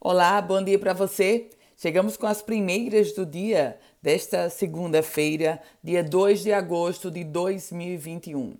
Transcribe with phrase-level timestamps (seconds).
[0.00, 1.50] Olá, bom dia para você.
[1.76, 8.56] Chegamos com as primeiras do dia desta segunda-feira, dia 2 de agosto de 2021.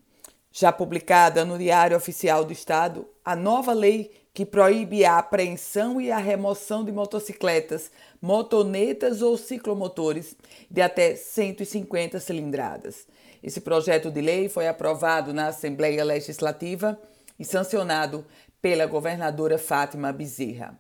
[0.51, 6.11] Já publicada no Diário Oficial do Estado, a nova lei que proíbe a apreensão e
[6.11, 7.89] a remoção de motocicletas,
[8.20, 10.34] motonetas ou ciclomotores
[10.68, 13.07] de até 150 cilindradas.
[13.41, 17.00] Esse projeto de lei foi aprovado na Assembleia Legislativa
[17.39, 18.27] e sancionado
[18.61, 20.77] pela governadora Fátima Bezerra.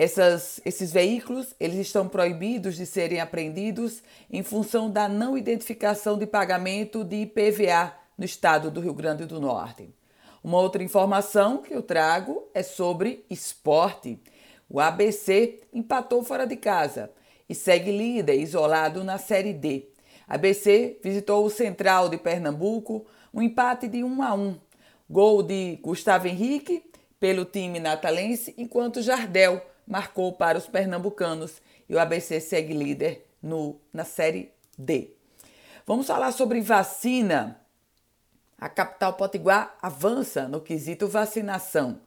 [0.00, 6.24] Essas, esses veículos eles estão proibidos de serem apreendidos em função da não identificação de
[6.24, 9.92] pagamento de IPVA no estado do Rio Grande do Norte.
[10.40, 14.22] Uma outra informação que eu trago é sobre esporte.
[14.70, 17.10] O ABC empatou fora de casa
[17.48, 19.88] e segue líder isolado na Série D.
[20.28, 24.60] ABC visitou o Central de Pernambuco, um empate de 1 a 1.
[25.10, 26.84] Gol de Gustavo Henrique
[27.18, 33.80] pelo time natalense, enquanto Jardel marcou para os pernambucanos e o ABC segue líder no,
[33.92, 35.14] na Série D.
[35.86, 37.60] Vamos falar sobre vacina.
[38.58, 42.00] A capital potiguar avança no quesito vacinação.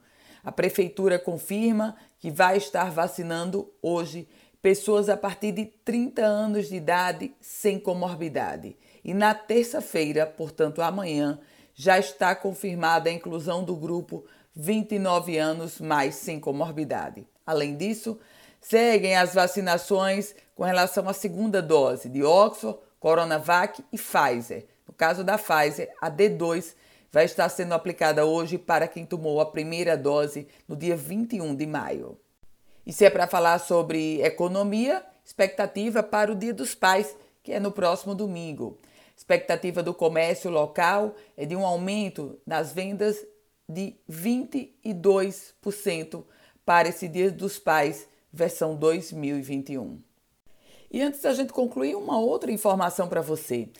[0.44, 4.28] A prefeitura confirma que vai estar vacinando hoje
[4.60, 8.76] pessoas a partir de 30 anos de idade sem comorbidade.
[9.04, 11.40] E na terça-feira, portanto amanhã,
[11.74, 14.24] já está confirmada a inclusão do grupo
[14.54, 17.26] 29 anos mais sem comorbidade.
[17.46, 18.18] Além disso,
[18.60, 24.66] seguem as vacinações com relação à segunda dose de Oxford, Coronavac e Pfizer.
[24.86, 26.74] No caso da Pfizer, a D2
[27.10, 31.66] vai estar sendo aplicada hoje para quem tomou a primeira dose no dia 21 de
[31.66, 32.18] maio.
[32.86, 37.60] E se é para falar sobre economia, expectativa para o Dia dos Pais, que é
[37.60, 38.78] no próximo domingo.
[39.16, 43.24] Expectativa do comércio local é de um aumento nas vendas
[43.68, 46.24] de 22%
[46.64, 50.00] para esse Dia dos Pais, versão 2021.
[50.90, 53.70] E antes da gente concluir, uma outra informação para você,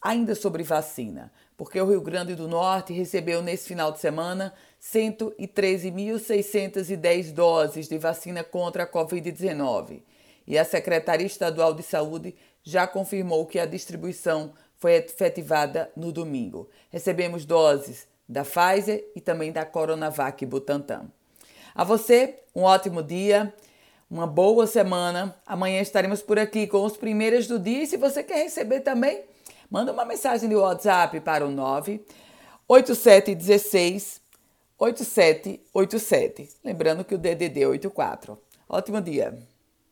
[0.00, 7.32] ainda sobre vacina, porque o Rio Grande do Norte recebeu nesse final de semana 113.610
[7.32, 10.00] doses de vacina contra a Covid-19.
[10.46, 16.70] E a Secretaria Estadual de Saúde já confirmou que a distribuição foi efetivada no domingo.
[16.90, 21.06] Recebemos doses da Pfizer e também da Coronavac Butantan.
[21.74, 23.52] A você, um ótimo dia,
[24.10, 25.34] uma boa semana.
[25.46, 27.82] Amanhã estaremos por aqui com os primeiros do dia.
[27.82, 29.22] E se você quer receber também,
[29.70, 34.22] manda uma mensagem de WhatsApp para o 98716
[34.78, 36.48] 8787.
[36.64, 38.38] Lembrando que o DDD é 84.
[38.68, 39.53] Ótimo dia!